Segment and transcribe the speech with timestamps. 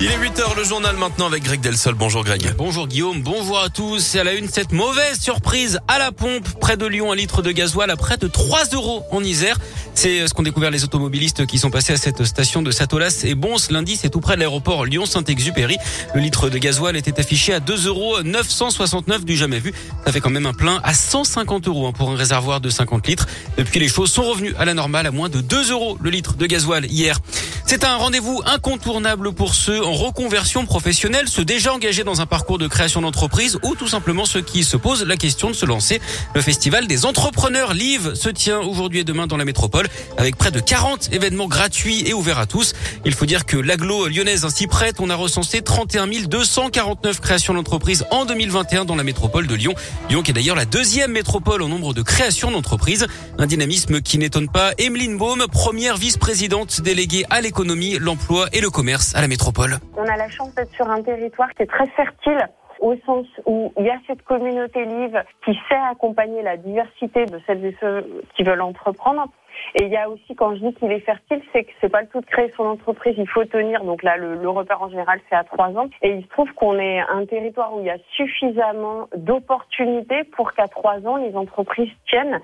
[0.00, 1.94] Il est 8h le journal maintenant avec Greg Delsol.
[1.94, 2.54] Bonjour Greg.
[2.56, 3.98] Bonjour Guillaume, bonjour à tous.
[3.98, 7.42] C'est à la une cette mauvaise surprise à la pompe près de Lyon, un litre
[7.42, 9.58] de gasoil à près de 3 euros en Isère.
[9.94, 13.34] C'est ce qu'ont découvert les automobilistes qui sont passés à cette station de Satolas et
[13.34, 13.96] Bon, ce lundi.
[13.96, 15.76] C'est tout près de l'aéroport Lyon-Saint-Exupéry.
[16.14, 19.74] Le litre de gasoil était affiché à 2 euros 969 du jamais vu.
[20.06, 23.06] Ça fait quand même un plein à 150 euros hein, pour un réservoir de 50
[23.06, 23.26] litres.
[23.58, 26.34] Depuis les choses sont revenues à la normale à moins de 2 euros le litre
[26.36, 27.20] de gasoil hier.
[27.66, 32.58] C'est un rendez-vous incontournable pour ceux en reconversion professionnelle, ceux déjà engagés dans un parcours
[32.58, 35.98] de création d'entreprise ou tout simplement ceux qui se posent la question de se lancer.
[36.34, 40.50] Le festival des entrepreneurs Live se tient aujourd'hui et demain dans la métropole avec près
[40.50, 42.74] de 40 événements gratuits et ouverts à tous.
[43.06, 48.04] Il faut dire que l'aglo lyonnaise ainsi prête, on a recensé 31 249 créations d'entreprises
[48.10, 49.74] en 2021 dans la métropole de Lyon.
[50.10, 53.06] Lyon qui est d'ailleurs la deuxième métropole en nombre de créations d'entreprises.
[53.38, 58.60] Un dynamisme qui n'étonne pas Emeline Baum, première vice-présidente déléguée à l'économie l'économie, l'emploi et
[58.60, 59.76] le commerce à la métropole.
[59.96, 62.48] On a la chance d'être sur un territoire qui est très fertile
[62.80, 67.40] au sens où il y a cette communauté live qui sait accompagner la diversité de
[67.46, 68.04] celles et ceux
[68.36, 69.28] qui veulent entreprendre.
[69.74, 72.02] Et il y a aussi, quand je dis qu'il est fertile, c'est que c'est pas
[72.02, 73.84] le tout de créer son entreprise, il faut tenir.
[73.84, 75.88] Donc là, le, le repère en général, c'est à trois ans.
[76.02, 80.52] Et il se trouve qu'on est un territoire où il y a suffisamment d'opportunités pour
[80.52, 82.40] qu'à trois ans, les entreprises tiennent.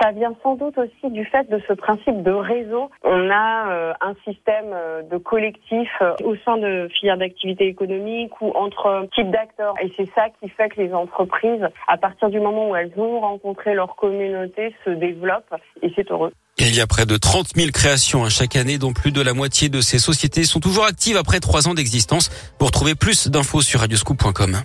[0.00, 2.90] Ça vient sans doute aussi du fait de ce principe de réseau.
[3.04, 8.40] On a euh, un système euh, de collectif euh, au sein de filières d'activité économique
[8.40, 9.74] ou entre types d'acteurs.
[9.82, 13.20] Et c'est ça qui fait que les entreprises, à partir du moment où elles ont
[13.20, 15.54] rencontré leur communauté, se développent.
[15.82, 16.32] Et c'est heureux.
[16.58, 19.32] Il y a près de 30 000 créations hein, chaque année, dont plus de la
[19.32, 22.30] moitié de ces sociétés sont toujours actives après trois ans d'existence.
[22.58, 24.62] Pour trouver plus d'infos sur radioscoop.com.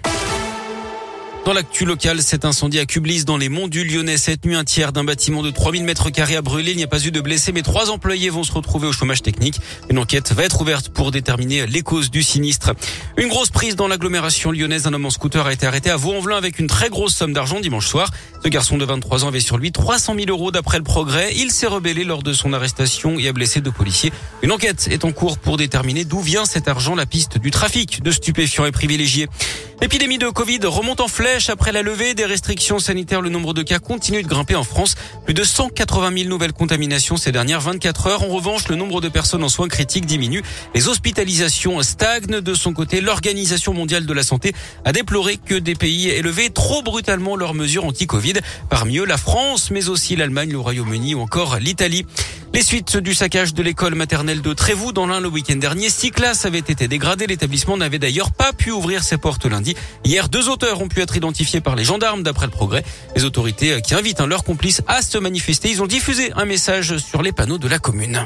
[1.46, 4.18] Dans l'actu local, cet incendie à Cublis dans les monts du Lyonnais.
[4.18, 6.72] Cette nuit, un tiers d'un bâtiment de 3000 mètres carrés a brûlé.
[6.72, 9.22] Il n'y a pas eu de blessés, mais trois employés vont se retrouver au chômage
[9.22, 9.62] technique.
[9.90, 12.74] Une enquête va être ouverte pour déterminer les causes du sinistre.
[13.16, 14.88] Une grosse prise dans l'agglomération lyonnaise.
[14.88, 17.62] Un homme en scooter a été arrêté à Vaux-en-Velin avec une très grosse somme d'argent
[17.62, 18.12] dimanche soir.
[18.44, 21.34] Ce garçon de 23 ans avait sur lui 300 000 euros d'après le progrès.
[21.38, 24.12] Il s'est rebellé lors de son arrestation et a blessé deux policiers.
[24.42, 26.94] Une enquête est en cours pour déterminer d'où vient cet argent.
[26.94, 29.30] La piste du trafic de stupéfiants est privilégiée.
[29.80, 33.22] L'épidémie de Covid remonte en flèche après la levée des restrictions sanitaires.
[33.22, 34.96] Le nombre de cas continue de grimper en France.
[35.24, 38.24] Plus de 180 000 nouvelles contaminations ces dernières 24 heures.
[38.24, 40.42] En revanche, le nombre de personnes en soins critiques diminue.
[40.74, 42.42] Les hospitalisations stagnent.
[42.42, 44.54] De son côté, l'Organisation mondiale de la santé
[44.84, 48.40] a déploré que des pays aient levé trop brutalement leurs mesures anti-Covid.
[48.70, 52.06] Parmi eux, la France, mais aussi l'Allemagne, le Royaume-Uni ou encore l'Italie.
[52.58, 56.10] Les suites du saccage de l'école maternelle de Trévoux dans l'Ain le week-end dernier, six
[56.10, 57.28] classes avaient été dégradées.
[57.28, 59.76] L'établissement n'avait d'ailleurs pas pu ouvrir ses portes lundi.
[60.04, 62.84] Hier, deux auteurs ont pu être identifiés par les gendarmes d'après le progrès.
[63.16, 67.22] Les autorités qui invitent leurs complices à se manifester, ils ont diffusé un message sur
[67.22, 68.26] les panneaux de la commune.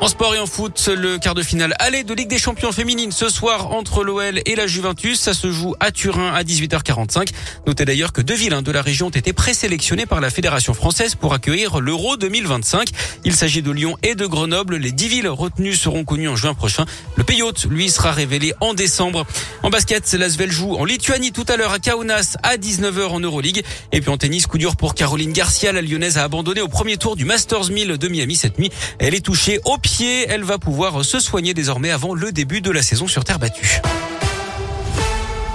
[0.00, 3.10] En sport et en foot, le quart de finale aller de Ligue des Champions féminines
[3.10, 5.18] ce soir entre l'OL et la Juventus.
[5.18, 7.30] Ça se joue à Turin à 18h45.
[7.66, 10.72] Notez d'ailleurs que deux villes hein, de la région ont été présélectionnées par la Fédération
[10.72, 12.90] française pour accueillir l'Euro 2025.
[13.24, 14.76] Il s'agit de Lyon et de Grenoble.
[14.76, 16.84] Les dix villes retenues seront connues en juin prochain.
[17.16, 19.26] Le pays hôte, lui, sera révélé en décembre.
[19.64, 23.64] En basket, l'Asvel joue en Lituanie tout à l'heure à Kaunas à 19h en Euroleague.
[23.90, 25.72] Et puis en tennis, coup dur pour Caroline Garcia.
[25.72, 28.70] La lyonnaise a abandonné au premier tour du Masters 1000 de Miami cette nuit.
[29.00, 32.82] Elle est touchée au Elle va pouvoir se soigner désormais avant le début de la
[32.82, 33.80] saison sur terre battue.